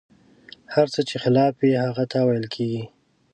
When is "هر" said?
0.73-0.87